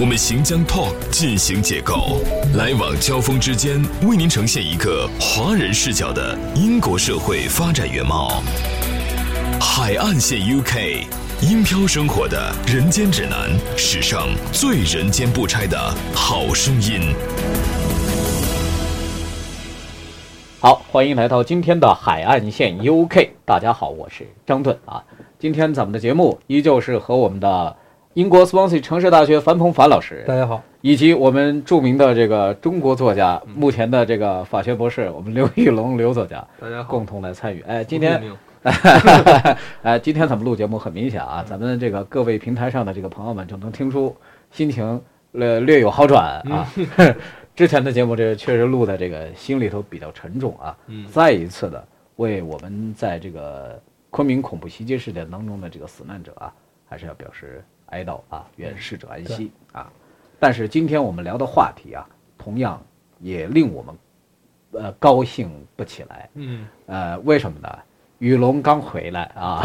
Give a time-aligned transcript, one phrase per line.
[0.00, 2.22] 我们行将 Talk 进行解构，
[2.56, 8.42] 来往交锋之间，为您呈现一个华人视角的英国社会发展原貌。
[9.60, 11.04] 海岸线 UK，
[11.42, 15.78] 英漂生活的人间指南，史上最人间不拆的
[16.14, 17.14] 好声音。
[20.58, 23.28] 好，欢迎来到今天的海岸线 UK。
[23.44, 25.04] 大家好，我是张盾啊。
[25.38, 27.76] 今天咱们的节目依旧是和我们的。
[28.14, 37.62] 英国斯旺西城市大学樊鹏凡老师，大家好，以及我们著名的这个中国作家，目前的这个法学博士，我们刘玉龙刘作家，大家好，共同来参与。
[37.62, 38.22] 哎，今天，
[39.82, 44.14] 哎，今天咱们录节目很明显啊，咱们这个各位平台上的这个朋友们就能听出
[44.50, 45.00] 心情
[45.30, 46.68] 略略有好转啊。
[47.56, 50.76] 之前的节目这确实录的这个心里头比较沉重啊。
[50.86, 51.06] 嗯。
[51.06, 51.82] 再一次的
[52.16, 56.52] 为我们在这个昆明恐怖袭击事件当中的这个死难者啊，
[56.86, 57.64] 还是要表示。
[57.92, 59.90] 哀悼啊，愿逝者安息啊！
[60.40, 62.04] 但是今天我们聊的话题啊，
[62.36, 62.82] 同样
[63.20, 63.94] 也令我们
[64.72, 66.28] 呃高兴不起来。
[66.34, 67.68] 嗯，呃，为什么呢？
[68.18, 69.62] 雨龙刚回来啊，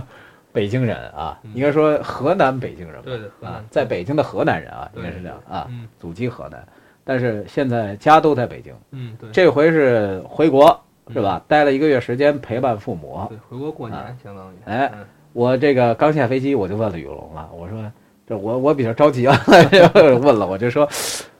[0.52, 3.00] 北京人啊，应该说河南北京人。
[3.02, 6.62] 对的啊，在北京的河南人啊，应该是这样啊，祖籍河南，
[7.02, 8.74] 但是现在家都在北京。
[8.90, 9.30] 嗯，对。
[9.30, 10.78] 这回是回国
[11.08, 11.42] 是吧？
[11.48, 13.26] 待了一个月时间陪伴父母。
[13.30, 14.56] 对，回国过年相当于。
[14.66, 14.92] 哎。
[15.32, 17.48] 我这个刚下飞机，我就问了雨龙了。
[17.56, 17.92] 我说
[18.26, 19.40] ：“这我我比较着急啊，
[19.94, 20.88] 问了，我就说，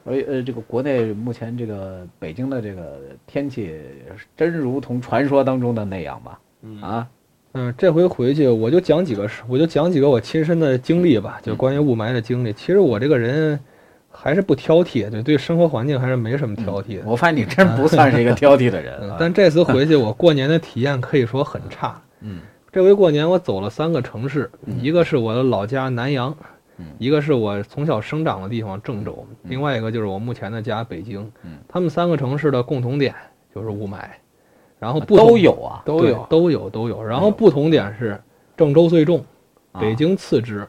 [0.04, 3.80] 呃呃，这个国内目前这个北京的这个天气，
[4.36, 6.38] 真如同传说当中的那样吗？
[6.80, 7.06] 啊，
[7.54, 12.52] 嗯，这回回去我就讲几个，我就讲几个我亲身的经历吧，就关于雾霾的经历。
[12.52, 13.58] 其实我这个人
[14.08, 17.00] 还是不挑剔，对对，生活环境还是没什么挑剔。
[17.04, 19.12] 我发现你真不算是一个 挑剔的人。
[19.18, 22.00] 但这次回去，我过年的体验可以说很差。
[22.20, 22.40] 嗯。
[22.72, 24.48] 这回过年我走了三个城市，
[24.80, 26.36] 一个是我的老家南阳，
[26.98, 31.28] 一个是我从小生长的地方郑州，另外一个就是我目前的家北京。
[31.66, 33.12] 他们三个城市的共同点
[33.52, 33.98] 就是雾霾，
[34.78, 37.02] 然后都有啊，都有都有都有。
[37.02, 38.20] 然后不同点是
[38.56, 39.24] 郑州最重，
[39.80, 40.64] 北京次之，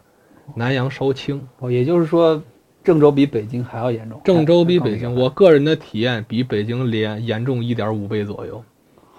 [0.55, 1.39] 南阳稍轻。
[1.59, 2.41] 哦，也就是说
[2.83, 4.19] 郑州比北京还要严重。
[4.23, 8.63] 郑州比北京，我个人的体验比北京连严重一点五倍左右。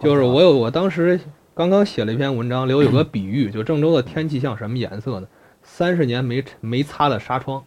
[0.02, 1.20] 就是我有我当时。
[1.54, 5.28] 刚刚写了一篇文章，里头有个比喻，就郑州的天气像什么颜色呢？
[5.62, 7.62] 三十年没没擦的纱窗，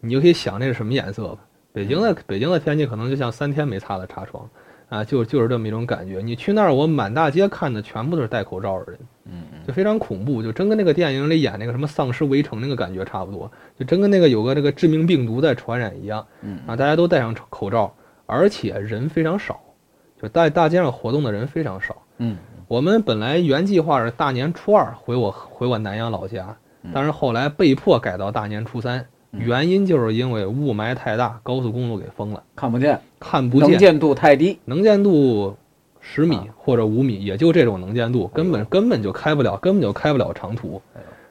[0.00, 1.38] 你就可以想那是什么颜色吧。
[1.72, 4.48] 北京的北京的天气可能就像三天没擦的纱窗，
[4.90, 6.20] 啊，就就是这么一种感觉。
[6.20, 17.92] 你去那儿，我满大街看的全部都是戴口罩的人，嗯就非常恐怖，就真跟那个电影里演那个什么丧尸围城那个感觉差不多，就真跟那个有个这个致命病毒在传染一样，嗯啊，大家都戴上口罩，
[18.26, 19.58] 而且人非常少，
[20.20, 22.36] 就在大街上活动的人非常少，嗯。
[22.66, 26.56] 我们本来原计划是大年初二回我回我南阳老家，
[26.94, 35.56] 但是后来被迫改到大年初三，原因就是因为雾霾太大，高速公路给封了，看不见，看不见，能见度太低，能见度
[36.00, 40.80] 十米或者五米，也就这种能见度，根本根本就开不了，根本就开不了长途。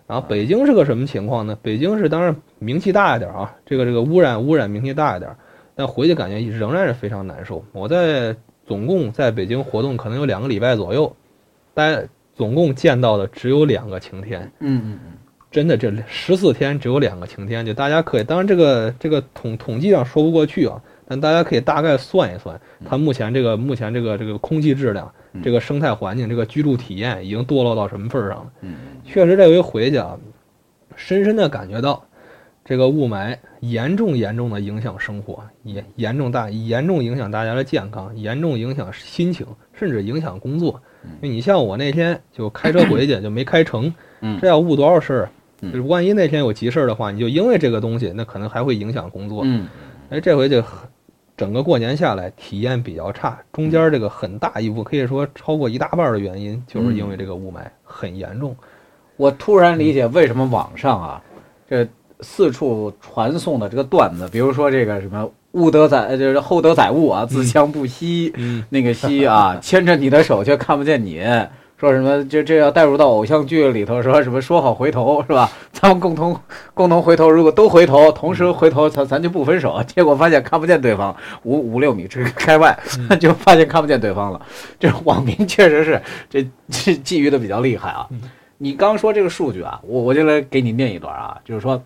[0.06, 1.58] 然后北京是个什么情况呢？
[1.64, 5.36] 北京是当然名气大一点啊，这个这个污染污染名气大一点，
[5.74, 7.64] 但回去感觉仍然是非常难受。
[7.72, 8.36] 我在
[8.68, 11.12] 总共在北京活动可能有两个礼拜左右。
[11.74, 15.14] 待总共见到的只有两个晴天，嗯嗯嗯，
[15.52, 25.12] 真的这十四天只有两个晴天，就大家可以，当然这个这个统统计上说不过去啊，但大家可以大概算一算，它目前这个目前这个这个空气质量，
[25.44, 28.52] 这个生态环境，这个居住体验已经堕落到什么份儿上了？
[28.62, 30.18] 嗯，确实这回回去啊，
[30.96, 32.04] 深深的感觉到，
[32.66, 33.38] 这个雾霾
[33.70, 40.82] 严重严重的影响生活，严严重大严重影响大家的健康，严重影响心情，甚至影响工作。
[41.22, 43.94] 因为你像我那天就开车回去就没开成，
[44.42, 45.30] 这要误多少事儿？
[45.62, 49.44] 就是万一那天有急事儿的话，你就因为这个东西，那可能还会影响工作。
[49.46, 49.66] 嗯，
[50.10, 50.62] 哎，这回就
[51.38, 58.54] 整个过年下来体验比较差，中间这个很大一部可以说超过一大半的原因，就是因为这个雾霾很严重。
[59.16, 61.24] 我突然理解为什么网上啊，
[61.70, 61.88] 这
[62.24, 65.30] 四处传颂的这个段子，比如说这个什么。
[65.54, 68.34] 物得载，就是厚德载物啊，自强不息。
[68.38, 71.22] 嗯，那个息啊， 牵着你的手却看不见你，
[71.78, 75.52] 说什么这这要带入到偶像剧里头，说什么说好回头是吧？
[75.72, 76.36] 咱们共同
[76.74, 79.80] 共同回头，如果都回头，同时回头，咱咱就不分手。
[79.86, 82.76] 结果发现看不见对方，五五六米之开外，
[83.22, 84.42] 就发现看不见对方了。
[84.80, 88.08] 这网民确实是这这觊觎的比较厉害啊。
[88.58, 91.80] 你刚说这个数据啊，我我就来给你念一段啊，就是说，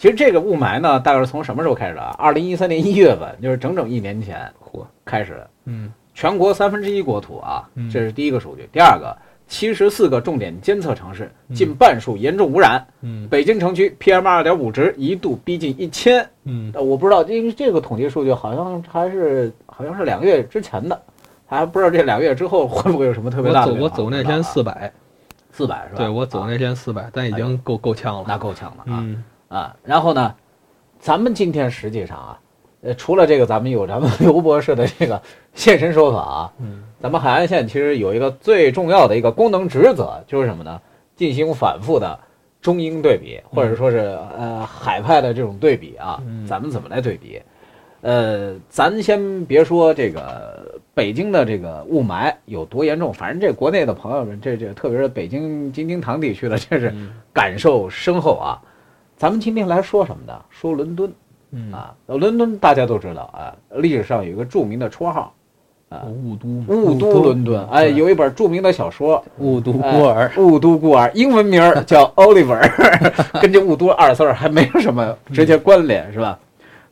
[0.00, 2.00] 其实这个雾霾呢，大概是从什么时候开始的？
[2.00, 5.50] 二零一三年一月份，就是整整一年前，嚯，开始的。
[5.66, 5.92] 嗯。
[6.14, 8.66] 全国三分之一国土啊，这是第一个数据。
[8.72, 9.14] 第二个，
[9.46, 12.82] 七十四个重点监测城市，近半数严重污染。
[13.02, 16.26] 嗯，北京城区 PM 二点五值一度逼近一千。
[16.44, 20.98] 嗯，我不知道，因为这个统计数据好像还是好像是两个月之前的，
[21.44, 23.72] 还不知道这两个月之后会不会有什么特别大的。
[23.74, 24.90] 我走我走那天四百，
[25.52, 25.98] 四百是吧？
[25.98, 29.04] 对我走那天四百，但已经够够呛了，那够呛了啊
[29.50, 29.76] 啊！
[29.84, 30.34] 然后呢，
[31.00, 32.40] 咱们今天实际上啊。
[32.82, 35.20] 呃，除了这个，咱们有咱们刘博士的这个
[35.52, 36.52] 现身说法啊。
[36.60, 40.80] 嗯，咱们海岸线其实有一个最重要的一个功能职责，就是什么呢？
[41.14, 42.18] 进行反复的
[42.62, 46.22] 中英对比，或者说是呃海派的这种对比啊。
[46.48, 47.42] 咱们怎么来对比？
[48.02, 56.94] 呃，咱先别说这个北京的这个雾霾有多严重，反正这国内的朋友们，这这特别是北京京津塘地区的，这是
[57.30, 58.56] 感受深厚啊。
[59.20, 60.32] 咱们今天来说什么呢？
[60.48, 61.12] 说伦敦。
[61.50, 65.34] 嗯啊，伦敦大家都知道啊，历史上有一个著名的绰号，
[65.90, 67.62] 啊，雾都，雾都伦敦。
[67.66, 72.58] 哎，有一本著名的小说《雾都孤儿》，雾都孤儿，英文名 叫 Oliver，
[73.42, 76.38] 跟这雾都二字还没有什么直接关联，是吧？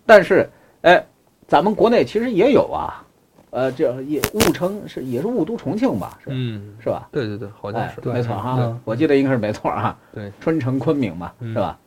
[0.05, 0.47] 但是，
[0.83, 1.03] 哎，
[1.47, 3.03] 咱们国内其实也有啊，
[3.49, 6.19] 呃，这也雾称是也是雾都重庆吧？
[6.23, 7.09] 是，嗯，是吧？
[7.11, 9.97] 对对对，好像是，没错哈，我记得应该是没错哈。
[10.13, 11.79] 对，春城昆明嘛，是吧？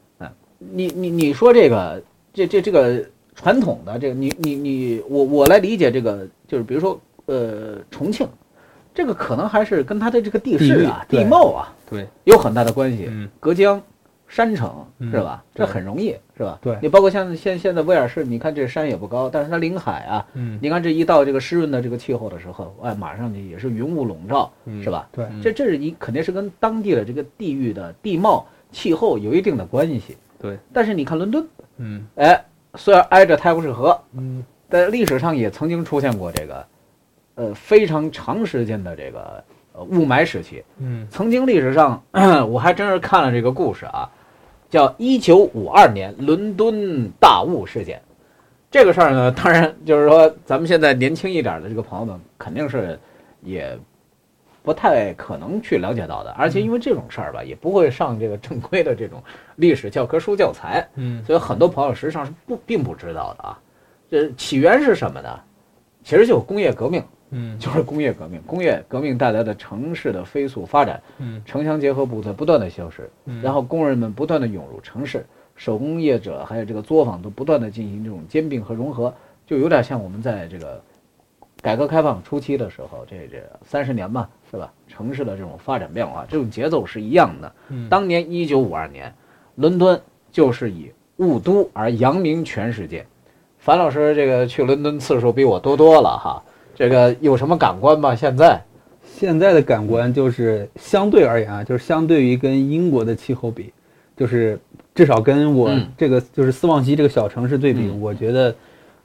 [0.62, 2.02] 嗯，你你你说这个。
[2.34, 3.04] 这这这个
[3.36, 8.26] 传统的这个你你你我我来理解这个就是比如说呃重庆，
[8.96, 13.08] 这个可能还是跟它的这个地势啊地貌啊对有很大的关系。
[13.10, 13.82] 嗯，隔江
[14.30, 15.44] 山城是吧？
[15.54, 16.58] 这很容易是吧？
[16.62, 24.50] 对，你包括像现现在威尔士，你看这山也不高，但是它临海啊，嗯，你看这一到这个湿润的这个气候的时候，哎，马上就也是云雾笼罩，
[24.82, 25.10] 是吧？
[25.12, 30.16] 对，这这是你肯定是跟当地的这个地域的地貌气候有一定的关系。
[30.42, 31.48] 对，但是你看伦敦。
[31.78, 32.44] 嗯，哎，
[32.76, 36.66] 虽然挨着泰晤士河，嗯，在历史上也曾经出现过这个，
[37.36, 39.44] 呃，非常长时间的这个
[39.74, 40.64] 呃雾霾时期。
[40.80, 42.02] 嗯，曾经历史上
[42.50, 44.10] 我还真是看了这个故事啊，
[44.70, 48.02] 叫一九五二年伦敦大雾事件。
[48.72, 53.00] 这个事儿呢，当然就是说咱们现在年轻一点的这个朋友们肯定是
[53.44, 53.78] 也。
[54.64, 59.24] 不太可能去了解到的，而且因为这种事儿吧，也不会上这个正规的这种
[59.56, 63.60] 历史教科书教材，嗯，所以很多朋友实际上是不并不知道的啊。
[64.10, 65.40] 这起源是什么呢？
[66.04, 73.10] 其实就是工业革命，嗯，就是工业革命，工业革命带来的城市的飞速发展，嗯，城乡结合部在不断的消失，
[73.42, 75.26] 然后工人们不断的涌入城市，
[75.56, 79.14] 手工业者还有这个作坊都不断的进行这种兼并和融合，
[79.48, 80.80] 就有点像我们在这个。
[81.62, 84.70] 改革开放初期的时候，这这三十年吧，是吧？
[84.90, 87.52] 城市的这种发展变化，这种节奏是一样的。
[87.90, 89.12] 当年一九五二年，
[89.56, 90.00] 伦敦
[90.30, 93.06] 就是以雾都而扬名全世界。
[93.60, 96.44] 樊老师，这个去伦敦次数比我多多了哈，
[96.76, 98.14] 这个有什么感官吗？
[98.14, 98.62] 现在，
[99.02, 103.72] 现在的感官就是相对而言啊，就是相对于跟英国的气候比，
[104.18, 104.60] 就是
[104.94, 108.54] 至少跟我这个就是斯旺西这个小城市对比，我觉得。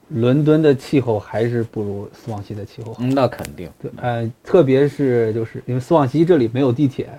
[0.09, 3.03] 伦敦的气候还是不如斯旺西的气候好。
[3.03, 7.09] 那肯定，对，呃，特别是就是因为斯旺西这里没有地铁，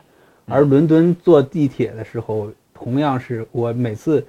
[0.47, 4.27] 而伦敦坐地铁的时候，同样是我每次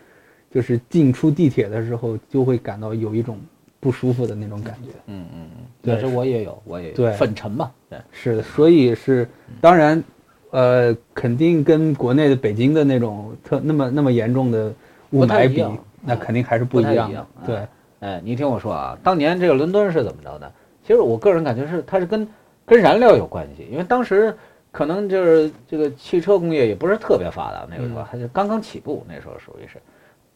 [0.51, 3.39] 就是进出地铁的时候，就会感到有一种
[3.79, 4.89] 不舒服的那种感觉。
[5.07, 6.95] 嗯嗯嗯，对，这我也有，我也有。
[6.95, 9.25] 对，粉尘嘛，对，是的，所以是
[9.61, 10.03] 当然，
[10.51, 14.73] 呃，肯定跟国内的北京的那种特那么那么严重的
[15.11, 15.65] 雾霾比，
[16.01, 17.27] 那肯定还是不一样的。
[17.45, 17.67] 对。
[17.99, 20.51] 哎，你听我说啊，当年这个伦敦是怎么着的？
[20.81, 22.27] 其实我个人感觉是，它是跟
[22.65, 24.35] 跟燃料有关系，因为当时
[24.71, 29.77] 可能就是这个汽车工业也不是特别发达，那个时候还是刚刚起步，那时候属于是。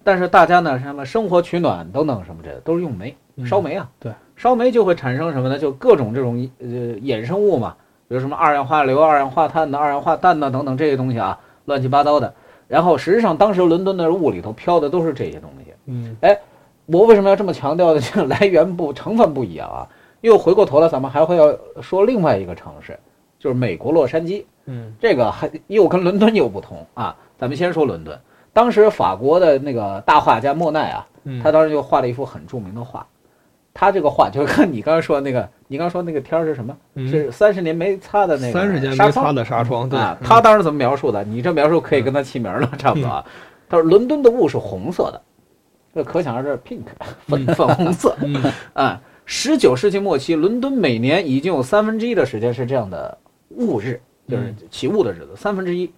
[0.04, 3.16] 但是大家呢，什么生活取暖等等什么这都是用煤
[3.46, 3.90] 烧煤啊。
[4.00, 5.58] 对，烧煤就会产生什么呢？
[5.58, 7.76] 就各种这种呃衍生物嘛，
[8.10, 12.34] 比如什么二氧化硫、二氧化碳的、二氧化氮呐等等这些东西啊，乱七八糟的。
[12.68, 15.74] 然后实际上当时伦敦的雾里头飘的都是这些东西。
[15.86, 16.38] 嗯，哎。
[16.86, 18.00] 我为什么要这么强调的？
[18.02, 19.88] 这个来源不成分不一样啊。
[20.22, 22.98] 又回过头来，咱们还会要说另外一个城市，
[23.38, 24.46] 就是美国洛杉矶。
[24.66, 27.16] 嗯，这个还又跟伦敦又不同啊。
[27.38, 28.18] 咱们先说伦敦。
[28.54, 31.08] 当时法国的那个大画家莫奈啊，
[31.44, 33.06] 他当时就画了一幅很著名的画，
[33.74, 36.78] 他这个画就跟你刚才说的那个，你刚刚说那个天儿是什么？
[36.96, 41.24] 嗯是三十年没擦的那个三十年没擦的纱窗，对他当时怎么描述的？
[41.24, 43.26] 你这描述可以跟他起名了，差不多啊。
[43.68, 45.22] 他说伦敦的雾是红色的，
[45.94, 46.82] 这可想而知，pink
[47.28, 48.16] 粉粉红色。
[48.22, 53.18] 嗯 啊，十九世纪末期，伦敦每年已经有三分之一的时间是这样的
[53.50, 55.92] 雾日，就是嗯起雾的日子，三分之一。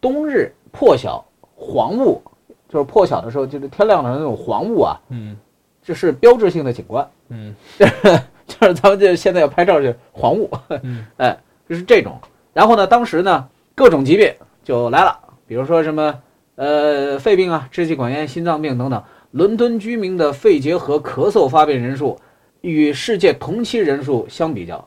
[0.00, 1.24] 冬日破晓
[1.54, 2.22] 黄雾，
[2.68, 5.36] 就是破晓的时候，就是天亮的那种黄雾啊，嗯
[5.82, 7.06] 这是标志性的景观。
[7.28, 7.54] 嗯
[8.46, 10.50] 就是咱们这现在要拍照就黄雾，
[10.82, 11.36] 嗯哎，
[11.68, 12.18] 就是这种。
[12.52, 14.32] 然后呢，当时呢，各种疾病
[14.62, 16.22] 就来了，比如说什么
[16.56, 19.02] 呃肺病啊、支气管炎、心脏病等等。
[19.34, 22.16] 伦敦居民的肺结核、咳嗽发病人数
[22.60, 24.86] 与世界同期人数相比较，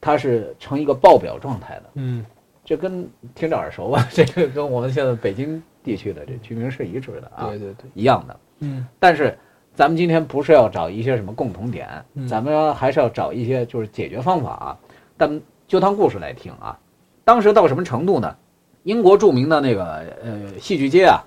[0.00, 1.84] 它是呈一个爆表状态的。
[1.94, 2.26] 嗯
[2.64, 4.04] 这跟听着耳熟吧？
[4.10, 8.36] 这个跟我们现在北京地区的这居民是一致的啊，对对对，一样的。
[8.60, 9.38] 嗯但是
[9.76, 14.78] 咱们今天不是要找一些什么共同点，嗯咱们还是要找一些就是解决方法啊。
[15.16, 16.76] 但就当故事来听啊。
[17.22, 18.36] 当时到什么程度呢？
[18.82, 19.84] 英国著名的那个
[20.20, 21.22] 呃戏剧街啊，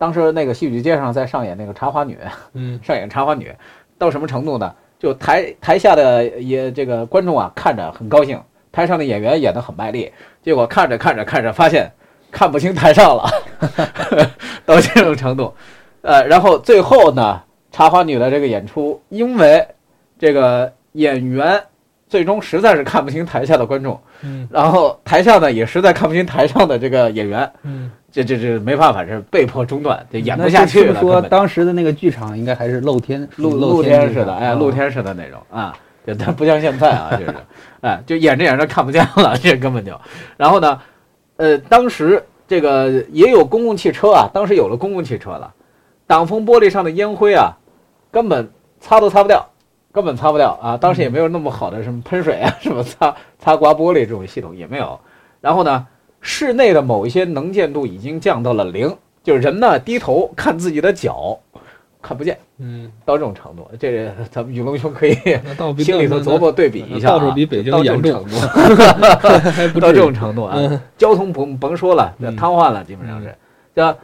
[0.00, 2.16] 当时那个戏剧街上在上演那个茶花女，
[2.54, 2.80] 嗯。
[2.82, 3.54] 上演茶花女，
[3.98, 4.74] 到什么程度呢？
[4.98, 8.40] 就台台下的也这个观众啊看着很高兴，
[8.72, 10.10] 台上的演员演得很卖力，
[10.42, 11.92] 结果看着看着看着发现
[12.32, 13.30] 看不清台上了，
[14.64, 15.52] 到这种程度，
[16.00, 19.66] 呃，然后最后呢，茶花女的这个演出，因为
[20.18, 21.62] 这个演员
[22.08, 24.48] 最终实在是看不清台下的观众，嗯。
[24.50, 31.00] 然后台下呢也实在看不清台上的这个演员，嗯这这这没办法，这被迫中断，这演不下去了。
[31.00, 35.76] 说当时的那个剧场应该还是露天露露露天似的，哎，露天似的那种啊，
[36.06, 37.34] 就它不像现在啊，就是，
[37.82, 39.98] 哎，就演着演着看不见了，这根本就。
[40.36, 40.80] 然后呢，
[41.36, 45.52] 呃，当时这个也有公共汽车啊，当时有了公共汽车了，
[46.06, 47.52] 挡风玻璃上的烟灰啊，
[48.10, 48.50] 根本
[48.80, 49.48] 擦都擦不掉，
[49.92, 50.76] 根本擦不掉啊。
[50.76, 54.98] 当时也没有那么好的什么喷水啊，什么擦擦刮玻璃这种系统也没有。
[55.40, 55.86] 然后呢，
[56.20, 61.38] 室内的某一些能见度已经降到了零，就是人呢低头看自己的脚，
[62.02, 62.38] 看不见。
[62.58, 65.14] 嗯，到这种程度，这个咱们雨龙兄可以
[65.82, 68.22] 心里头琢磨对比一下、啊，到处比北京到这种严重。
[69.80, 70.80] 到这种程度啊，嗯。
[70.98, 73.34] 交通甭甭说了，瘫痪了，基本上是。
[73.74, 73.96] 这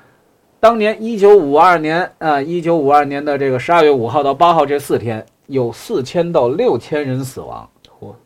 [0.59, 7.76] 当年一九五二年啊，一九五二年的这个十二月五号到八号这四天，有四千到六千人死亡，嚯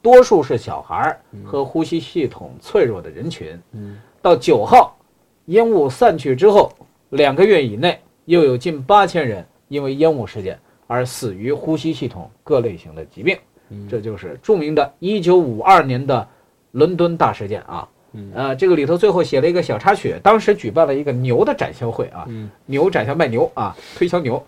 [0.02, 3.58] 多数是小孩儿和呼吸系统脆弱的人群。
[3.72, 4.96] 嗯到九号，
[5.46, 6.72] 烟雾散去之后，
[7.10, 13.38] 两个月以内又有近八千人因为烟雾事件而死于呼吸系统各类型的疾病。
[13.70, 16.28] 嗯这就是著名的1952年的
[16.72, 17.88] 伦敦大事件啊。
[18.12, 24.44] 嗯呃，这个里头最后写了一个小插曲，当时举办了一个牛的展销会啊，嗯牛展销卖牛啊，推销牛。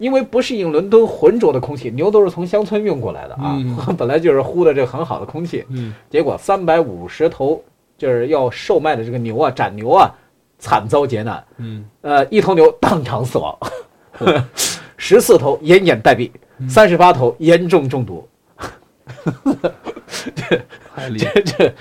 [0.00, 3.76] 因为不适应伦敦浑浊的空气，牛都是从乡村运过来的啊，嗯。
[3.98, 5.94] 本来就是呼的这很好的空气，嗯。
[6.08, 7.62] 结果三百五十头
[7.98, 10.10] 就是要售卖的这个牛啊，斩牛啊，
[10.58, 11.44] 惨遭劫难。
[11.58, 11.84] 嗯。
[12.00, 13.54] 呃，一头牛当场死亡，
[14.96, 16.30] 十四头奄奄待毙，
[16.66, 18.26] 三十八头严重中毒。
[20.34, 20.62] 这
[21.18, 21.74] 这这，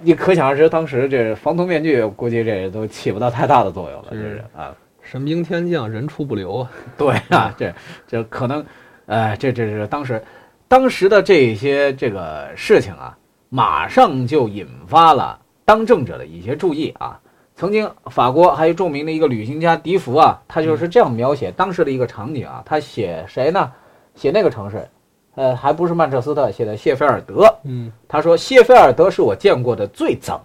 [0.00, 4.72] 你可想而知，当时这防毒面具估计这都起不到太大的作用了，这是是啊。
[5.04, 6.70] 神兵天降，人出不留啊！
[6.98, 7.72] 对啊，这
[8.08, 8.64] 这可能，
[9.06, 10.22] 呃，这这是当时
[10.66, 13.16] 当时的这些这个事情啊，
[13.50, 17.20] 马上就引发了当政者的一些注意啊。
[17.56, 22.62] 曾经法国还有著名的一个旅行家笛福啊，他就是这样描写当时的一个场景啊。
[22.66, 23.70] 他写谁呢？
[24.16, 24.88] 写那个城市，
[25.36, 27.46] 呃，还不是曼彻斯特，写的谢菲尔德。
[27.62, 30.40] 嗯他说，谢菲尔德是我见过的最脏、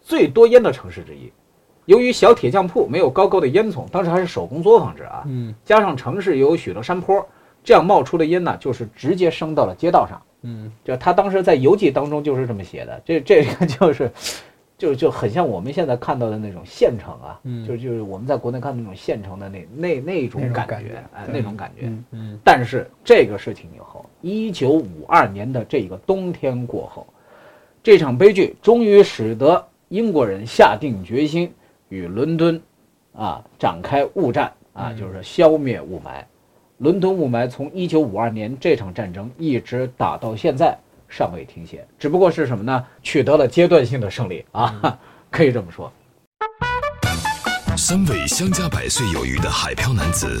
[0.00, 1.32] 最多烟的城市之一。
[1.90, 7.26] 由于小铁匠铺没有高高的烟囱，当时还是手工作坊制啊，嗯加上城市有许多山坡，
[7.64, 10.22] 这样冒出的烟呢，就是直接升到了街道上。
[10.42, 14.08] 嗯就他当时在游记当中就是这么写的，这这个就是，
[14.78, 21.86] 就就很像我们现在看到的那种县城啊，嗯就就是我们在国内看那种县城的那那那种感觉，哎，那种感觉。
[21.86, 27.04] 嗯嗯但是这个事情以后，一九五二年的这个冬天过后，
[27.82, 31.52] 这场悲剧终于使得英国人下定决心
[31.90, 32.60] 与伦敦
[33.12, 36.24] 啊展开雾战啊，嗯就是消灭雾霾。
[36.78, 40.74] 伦敦雾霾从一九五二年这场战争一直打到现在，
[41.08, 42.86] 尚未停歇，只不过是什么呢？
[43.02, 44.98] 取得了阶段性的胜利啊，
[45.30, 45.92] 可以这么说。
[47.76, 50.40] 三位相加百岁有余的海漂男子，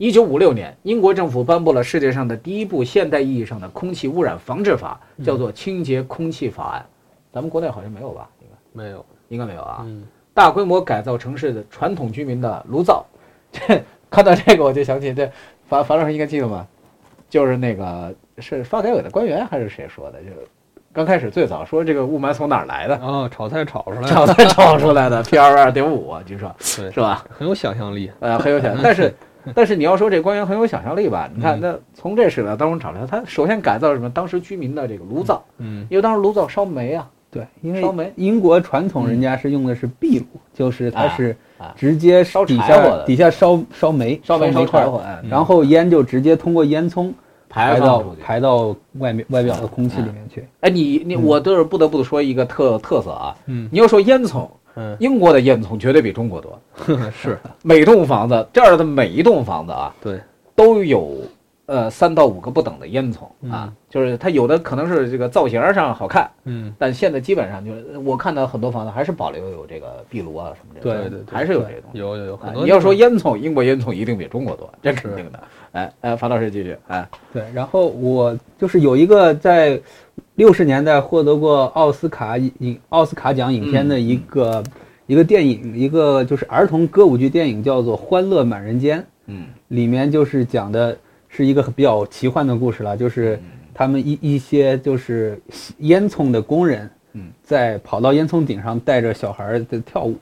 [0.00, 6.80] 一九五六年，英国政府颁布了世界上的第一部现代意义上的空气污染防治法，叫做《清洁空气法案》。
[7.30, 8.26] 咱们国内好像没有吧？
[8.40, 9.82] 应该没有，应该没有啊。
[9.84, 10.02] 嗯，
[10.32, 13.04] 大规模改造城市的传统居民的炉灶。
[13.52, 15.30] 这看到这个我就想起这
[15.68, 16.66] 樊樊老师应该记得吧？
[17.28, 20.18] 就是那个是发改委的官员还是谁说的？
[20.22, 20.48] 就是
[20.94, 22.96] 刚开始最早说这个雾霾从哪儿来的？
[23.02, 27.22] 哦，炒菜炒出来的，炒菜炒出来的 PM 二点五，据说对，是吧？
[27.28, 28.10] 很有想象力。
[28.20, 29.14] 呃，很有想，但是
[29.54, 31.28] 但是你要说这官员很有想象力吧？
[31.34, 31.60] 你看，嗯。
[31.60, 34.08] 那从这史料当中找出来，他首先改造什么？
[34.10, 35.86] 当时居民的这个炉灶，嗯。
[35.90, 38.04] 因为当时炉灶烧煤啊，对，因为烧煤。
[38.04, 47.12] 为英国传统人家是用的是壁炉，就是它是啊直接烧底下底下烧烧煤，烧煤烧柴火，哎然后烟就直接通过烟囱
[47.48, 48.04] 排排到。
[48.22, 50.44] 排到外面外表的空气里面去。
[50.60, 53.68] 哎，你你嗯我就是不得不说一个特特色啊，嗯。
[53.72, 54.46] 你要说烟囱，
[54.80, 56.58] 嗯，英国的烟囱绝对比中国多。
[57.12, 57.38] 是。
[57.62, 60.18] 每栋房子这儿的每一栋房子啊，对，
[60.56, 61.18] 都有
[61.66, 63.68] 呃三到五个不等的烟囱啊。
[63.68, 66.74] 嗯，就是它有的可能是这个造型上好看，嗯。
[66.78, 71.98] 但现在基本上就是我看到很多房子还是保留有这个壁炉啊什么这个，对对对还是有这个东西。
[71.98, 72.64] 有有有啊很多。
[72.64, 75.40] 你要说，烟囱，英国烟囱一定比中国多，这肯定的。
[75.72, 79.80] 哎哎，樊老师继续，哎，对，然后我就是有一个在
[80.40, 84.64] 六十年代获得过奥斯卡影奥斯卡奖影片的一个、
[85.06, 89.00] 一个电影，一个就是儿童歌舞剧电影，叫做《欢乐满人间》。
[89.26, 89.48] 嗯。
[89.68, 90.96] 里面就是讲的
[91.28, 93.38] 是一个比较奇幻的故事了，就是
[93.74, 95.38] 他们一一些就是
[95.80, 100.16] 烟囱的工人，嗯，在跑到烟囱顶上带着小孩儿在跳舞，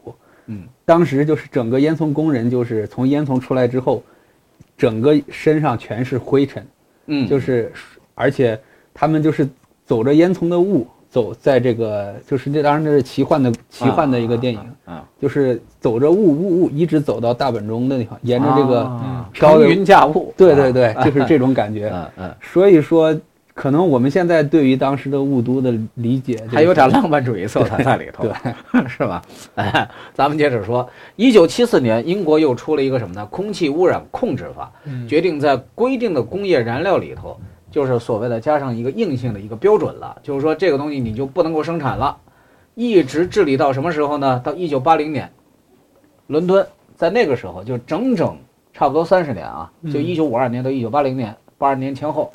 [0.46, 4.02] 嗯，当时就是整个烟囱工人就是从烟囱出来之后，
[4.76, 6.66] 整个身上全是灰尘，
[7.06, 7.70] 嗯，就是
[8.16, 8.58] 而且
[8.92, 9.48] 他们就是
[9.88, 18.82] 走着烟囱的雾走在这个就是这当然这是奇幻的奇幻的一个电影，啊，就是走着雾雾雾一直走到大本钟的地方，沿着这个。
[18.82, 21.90] 啊飘云驾雾，对对对，啊就是这种感觉。
[21.92, 23.14] 嗯嗯，所以说，
[23.52, 28.32] 可能我们现在对于当时的雾都的理解，还有点浪漫主义色彩在里头，对，
[28.88, 29.22] 是吧？
[29.54, 33.24] 哎， 咱们接着说，一九七四年，英国又出了一个什么呢？
[33.26, 35.06] 空气污染控制法，嗯。
[35.06, 37.38] 决定在规定的工业燃料里头，
[37.70, 42.16] 就是所谓的加上一个硬性的一个标准了，就是说这个东西你就不能够生产了，
[42.74, 44.40] 一直治理到什么时候呢？
[44.44, 45.30] 到一九八零年，
[46.26, 48.36] 伦敦在那个时候就整整
[48.72, 52.30] 差不多三十年啊，就嗯一九五二年到一九八零年，八二年前后，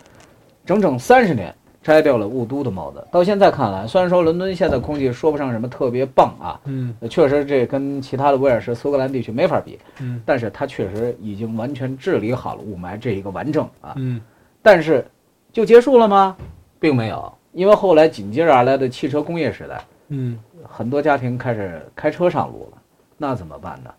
[0.65, 1.53] 整整三十年。
[1.83, 13.95] 摘掉了雾都的帽子，到现在看来，虽然说伦敦现在空气说不上什么特别棒啊，嗯确实这跟其他的威尔士、苏格兰地区没法比，嗯但是它确实已经完全治理好了雾霾这一个完整啊。
[13.97, 14.21] 嗯
[14.61, 15.05] 但是
[15.53, 16.35] 就结束了吗？
[16.79, 20.37] 并没有，因为后来紧接着而来的汽车工业时代，嗯
[20.67, 22.81] 很多家庭开始开车上路了，
[23.17, 23.93] 那怎么办呢？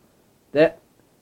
[0.60, 0.74] 哎，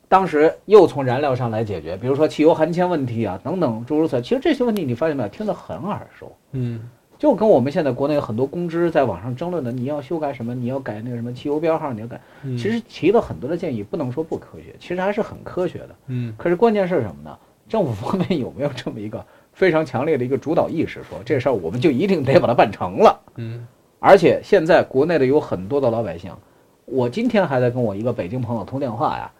[0.08, 4.22] 当时又从燃料上来解决，比如说汽油含铅问题啊等等诸如此类。
[4.22, 6.34] 其实这些问题你发现没有，听得很耳熟。
[6.52, 6.80] 嗯
[7.18, 15.90] 就跟我们现在国内很多公知在网上争论的，你要修改什么，你要改那个什么汽油标号，你要改，嗯，其实提了很多的建议，不能说不科学，其实还是很科学的。
[16.06, 17.38] 嗯可是关键是什么呢？
[17.68, 19.24] 政府方面有没有这么一个
[19.62, 23.20] 非常强烈的一个主导意识，说这事儿我们就一定得把它办成了？
[23.36, 23.64] 嗯
[24.00, 26.32] 而且现在国内的有很多的老百姓，
[26.84, 29.30] 我今天还在跟我一个北京朋友通电话呀，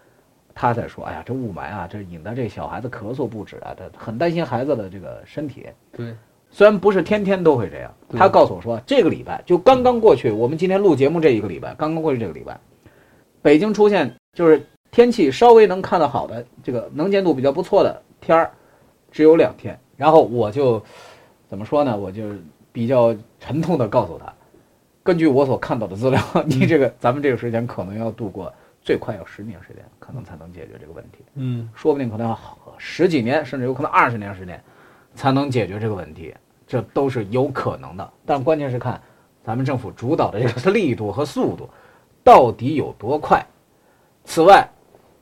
[0.54, 5.66] 他在说，哎呀，这雾霾啊，这引得这小孩子咳嗽不止啊，这很担心孩子的这个身体。
[5.90, 6.14] 对，
[6.52, 12.56] 虽然不是天天都会这样，他告诉我说，这个礼拜就刚刚过去，我们今天录节目这一个礼拜，刚刚过去这个礼拜，
[13.42, 18.48] 北京出现就是天气稍微能看得好的这个能见度比较不错的天儿，
[19.10, 19.76] 只有两天。
[19.96, 20.82] 然后我就
[21.48, 21.96] 怎么说呢？
[21.96, 22.24] 我就
[22.72, 24.32] 比较沉痛的告诉他，
[25.02, 28.52] 根据我所看到的资料， 你这个咱们这个时间可能要度过
[28.82, 31.18] 最快要十年时间，可能才能解决这个问题。
[31.34, 32.38] 嗯说不定可能要
[32.78, 34.62] 十几年，甚至有可能二十年时间，
[35.14, 36.34] 才能解决这个问题，
[36.66, 38.12] 这都是有可能的。
[38.24, 39.00] 但关键是看
[39.44, 41.68] 咱们政府主导的这个力度和速度
[42.24, 43.44] 到底有多快。
[44.24, 44.66] 此外，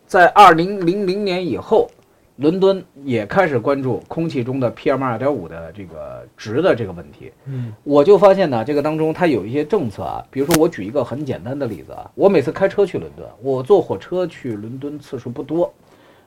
[0.06, 1.90] 在二零零零年以后，
[2.40, 7.30] 伦敦也开始关注空气中的 PM 二点五的这个值的这个问题。
[7.44, 15.70] 嗯我就发现呢，这个当中它有一些政策啊，比如说我举一个很简单的例子啊，我每次开车去伦敦，我坐火车去伦敦次数不多，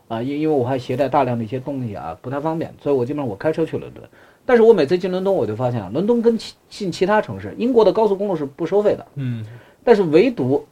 [0.08, 4.04] 啊，因因为我还携带大量的一些东西啊，不太方便，所以我基本上我开车去伦敦。
[4.45, 9.43] 但是我每次进伦敦，我就发现啊，伦敦跟其进其他城市，英国的高速公路是不收费的，嗯
[9.84, 10.63] 但是唯独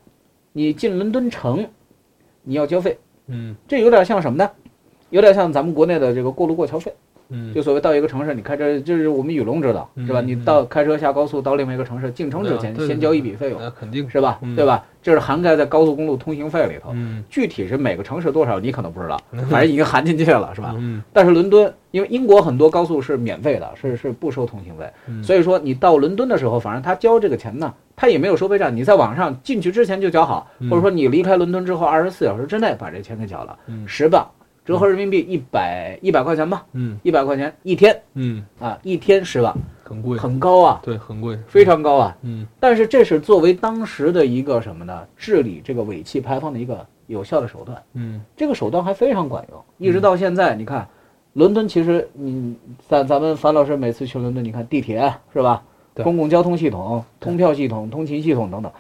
[0.54, 1.68] 你进伦敦城，
[2.44, 4.48] 你要交费，嗯这有点像什么呢？
[5.12, 6.92] 有点像咱们国内的这个过路过桥费。
[7.34, 10.20] 嗯，就所谓到一个城市，你开车，就是我们雨龙知道，是吧？
[10.20, 14.38] 嗯你到开车下高速到另外一个城市进城之前，先交一笔费用，那肯定是吧？
[14.42, 14.84] 嗯对吧？
[15.02, 16.90] 这是涵盖在高速公路通行费里头。
[16.94, 19.18] 嗯具体是每个城市多少，你可能不知道，
[19.50, 20.76] 反正已经含进去了，是吧？
[20.78, 34.28] 嗯但是伦敦，因为英国很多高速是免费的，是是不收通行费，嗯所以说你到伦敦的时候，反正他交这个钱呢，他也没有收费站，你在网上进去之前就交好，嗯或者说你离开伦敦之后二十四小时之内把这钱给交了，嗯十磅，
[34.72, 36.98] 折合人民币一百一百块钱吧，嗯。
[37.04, 38.02] 一百块钱一天。
[38.14, 39.54] 嗯，啊，一天十万，
[39.84, 42.18] 很贵，很高啊，对，很贵，非常高啊。
[42.22, 42.48] 嗯。
[42.58, 45.06] 但是这是作为当时的一个什么呢？
[45.18, 47.84] 治理这个尾气排放的一个有效的手段。
[47.96, 48.22] 嗯。
[48.38, 50.88] 这个手段还非常管用，一直到现在，你看，
[51.34, 52.56] 伦敦其实你
[52.88, 55.62] 咱咱们樊老师每次去伦敦，你看地铁是吧？
[55.94, 56.06] 对。
[56.06, 58.72] 公共交通系统、通票系统、通勤系统等等，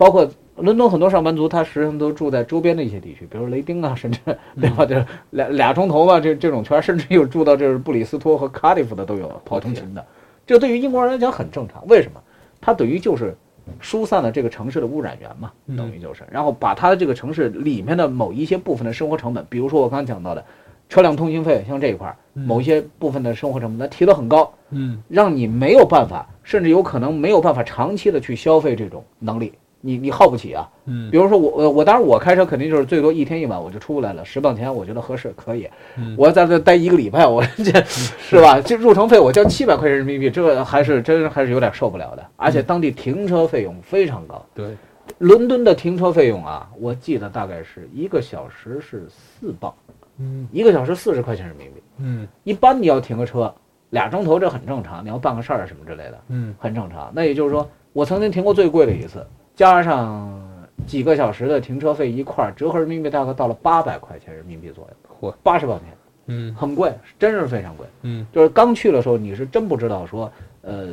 [0.00, 4.18] 包括伦敦很多上班族，他实际上都住在周边的一些地区，比如雷丁啊， 甚至
[4.58, 4.86] 对吧？
[4.86, 10.02] 这俩俩钟头吧，这这种圈儿，甚至有住到这是布里斯托和卡迪夫的都有跑通勤的。
[10.46, 12.22] 这对于英国人来讲很正常，为什么？
[12.62, 13.36] 它等于就是
[13.78, 15.76] 疏散了这个城市的污染源嘛，嗯。
[15.76, 20.42] 等于就是，然后把它的这个城市里面的某一些部分的生活成本，比如说我刚刚讲到的
[20.88, 25.02] 车辆通行费，像这一块某一些部分的生活成本，它提得很高，嗯。
[25.08, 30.68] 让你没有办法，甚至有可能没有办法长期的去消费这种能力，你你耗不起啊。
[30.86, 35.68] 嗯比如说我我我当然我开车肯定就是最多一天一晚我就出来了，十磅钱我觉得合适可以。
[35.96, 38.60] 嗯我要在这待一个礼拜，我 这是吧？
[38.60, 42.26] 这入城费我交七百块钱人民币，这还是真还是有点受不了的。
[42.36, 44.76] 而且当地停车费用非常高，对，
[45.18, 49.72] 伦敦的停车费用啊，我记得大概是一个小时是四磅，
[50.18, 51.82] 嗯一个小时四十块钱人民币。
[51.98, 53.52] 嗯一般你要停个车
[53.90, 55.04] 俩钟头，这很正常。
[55.04, 57.10] 你要办个事儿什么之类的，嗯很正常。
[57.14, 59.26] 那也就是说，我曾经停过最贵的一次，
[59.60, 60.42] 加上
[60.86, 65.84] 几个小时的停车费一块儿，折合人民币大概到了八百块钱人民币左右，嚯，八十块钱，
[66.28, 67.86] 嗯很贵，真是非常贵。
[68.00, 70.88] 嗯就是刚去的时候，你是真不知道说，呃，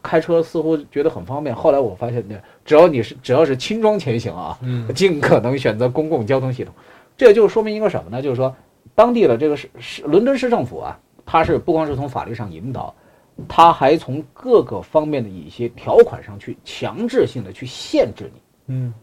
[0.00, 1.52] 开车似乎觉得很方便。
[1.52, 6.72] 后来我发现，呢只要你是只要是轻装前行啊，嗯尽可能选择公共交通系统。
[7.16, 8.22] 这就说明一个什么呢？
[8.22, 8.54] 就是说，
[8.94, 12.94] 当地的这个市市伦敦市政府啊，它是不光是从法律上引导，
[13.48, 18.40] 它还从各个方面的一些条款上去强制性的去限制你。
[18.68, 18.94] 嗯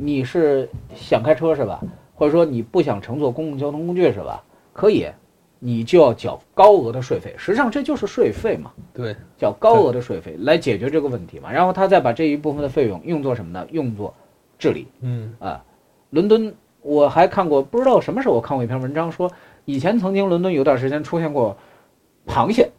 [0.00, 1.80] 你是想开车是吧？
[2.14, 4.42] 或者说你不想乘坐公共交通工具是吧？
[4.72, 5.06] 可以，
[5.58, 7.34] 你就要缴高额的税费。
[7.36, 11.50] 实际上这就是税费嘛，对，缴高额的税费来解决这个问题嘛。
[11.50, 13.66] 然后他再把这一部分的费用用作什么呢？
[13.70, 14.14] 用作
[14.58, 15.64] 治理嗯啊。
[16.10, 19.30] 伦敦我还看过，不知道什么时候我看过一篇文章说，
[19.64, 21.56] 以前曾经伦敦有段时间出现过
[22.26, 22.70] 螃蟹，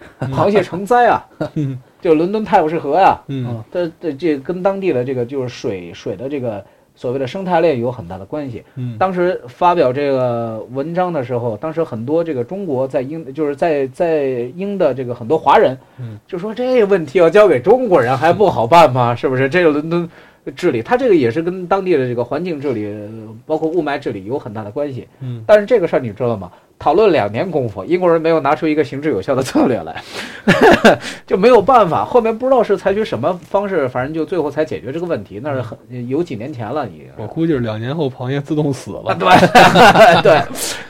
[0.32, 8.62] 螃蟹成灾啊，嗯 就伦敦泰晤士河呀、嗯这这这跟当地的这个就是水水的这个所谓的生态链有很大的关系。
[8.76, 19.14] 嗯当时发表这个文章的时候，当时很多这个中国在英就是在在英的这个很多华人，嗯，就说这个问题要交给中国人还不好办吗？
[19.14, 19.48] 是不是？
[19.48, 20.08] 这个伦敦
[20.52, 23.08] 治理，它这个也是跟当地的这个环境治理，呃
[23.46, 25.08] 包括雾霾治理有很大的关系。
[25.20, 26.50] 嗯但是这个事儿你知道吗？
[26.78, 29.96] 讨论两年功夫，英国人没有拿出一个行之有效的策略来，
[31.26, 32.04] 就没有办法。
[32.04, 35.40] 后面不知道是采取什么方式，反正就最后才解决这个问题。
[35.42, 37.06] 那是很有几年前了，已经。
[37.16, 39.14] 我估计是两年后螃蟹自动死啊，了。
[40.22, 40.42] 对对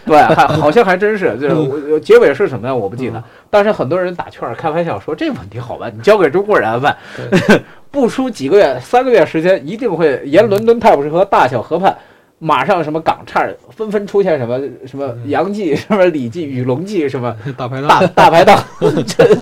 [0.05, 0.21] 对，
[0.57, 1.39] 好像还真是。
[1.39, 2.75] 就是结尾是什么呀？
[2.75, 3.23] 我不记得。
[3.49, 6.97] 但是很多人打趣儿开玩笑说，这问题好办，你交给中国人办，
[7.97, 11.97] 不出几个月，三个月时间，一定会沿伦敦泰晤士河大小河畔。
[12.39, 18.63] 马上什么港岔纷纷出现什么什么洋记、 什么李记、雨龙记什么 大排档，大大排档，
[19.07, 19.35] 这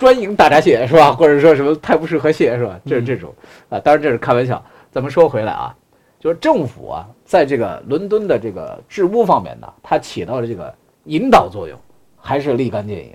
[0.00, 1.12] 专营大闸蟹是吧？
[1.12, 2.76] 或者说什么泰晤士河蟹是吧？
[2.84, 3.32] 这是这种
[3.68, 4.60] 啊，当然这是开玩笑。
[4.90, 5.72] 咱们说回来啊，
[6.18, 11.78] 就是政府啊，在这个伦敦的这个治污方面呢，它起到了这个引导作用，
[12.16, 13.12] 还是立竿见影。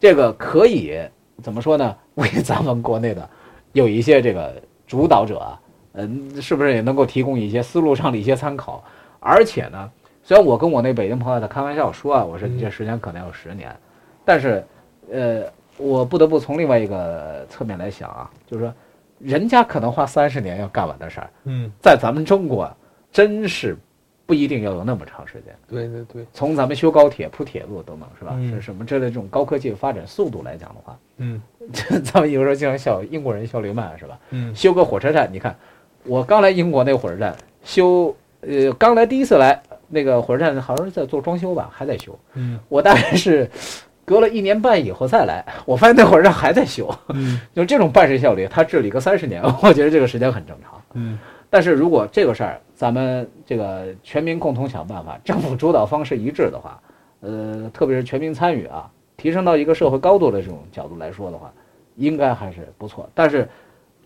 [0.00, 0.98] 这个可以
[1.44, 1.94] 怎么说呢？
[2.16, 3.28] 为咱们国内的
[3.78, 4.54] 有一些这个
[4.86, 5.60] 主导者啊，
[5.92, 8.84] 嗯，是不是也能够提供一些思路上的一些参考？
[9.20, 9.90] 而且呢，
[10.22, 13.74] 虽然我跟我那北京朋友在开玩笑说啊，我说你这时间可能有十年，
[14.24, 14.64] 但是，
[15.10, 15.42] 呃，
[15.76, 18.74] 我不得不从另外一个侧面来想啊，就是说，
[19.18, 22.70] 人家可能花三十年要干完的事儿，嗯，在咱们中国
[23.10, 23.76] 真是
[24.28, 25.56] 不一定要有那么长时间。
[25.66, 28.32] 对对对，从咱们修高铁、铺铁路等等，是吧？
[28.36, 31.40] 嗯是什么之类的这种高科技发展速度来讲的话，嗯
[32.04, 34.18] 咱们有时候经常笑英国人效率慢，是吧？
[34.28, 35.56] 嗯修个火车站，你看，
[36.04, 42.18] 我刚来英国那火车站修，呃，刚来第一次来那个火车站好像是在做装修吧，还在修。
[42.34, 43.50] 嗯我大概是
[44.04, 50.78] 隔了一年半以后再来，我发现那火车站还在修，嗯 就这种办事效率，他治理个三十年，我觉得这个时间很正常。
[50.92, 56.80] 嗯但是如果这个事儿咱们这个全民共同想办法，政府主导方式一致的话，
[57.18, 61.52] 呃，特别是全民参与啊，提升到一个社会高度的这种角度来说的话，
[61.96, 63.10] 应该还是不错。
[63.16, 63.48] 但是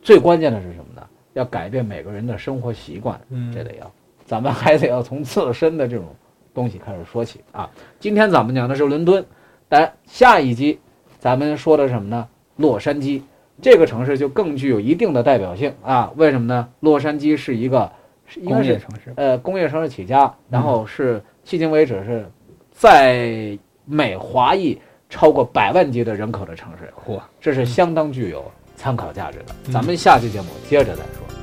[0.00, 1.06] 最关键的是什么呢？
[1.35, 3.92] 要改变每个人的生活习惯，嗯这得要，
[4.24, 6.06] 咱们还得要从自身的这种
[6.54, 7.68] 东西开始说起啊。
[8.00, 9.22] 今天咱们讲的是伦敦，
[9.68, 10.80] 但下一集
[11.18, 12.26] 咱们说的是什么呢？
[12.56, 13.20] 洛杉矶。
[13.61, 16.11] 这个城市就更具有一定的代表性啊！
[16.16, 16.68] 为什么呢？
[16.80, 17.92] 洛杉矶是一个
[18.26, 22.30] 是应该是工业城市，呃工业城市起家，然后是迄今为止是
[22.70, 29.54] 在美华裔超过百万级的人口的城市，嚯，这是相当具有参考价值的。
[29.66, 29.72] 嗯。
[29.72, 31.41] 咱们下期节目接着再说。